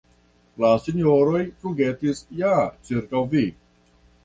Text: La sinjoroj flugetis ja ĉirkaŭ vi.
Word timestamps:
La 0.63 0.71
sinjoroj 0.85 1.43
flugetis 1.65 2.23
ja 2.41 2.57
ĉirkaŭ 2.91 3.25
vi. 3.37 3.47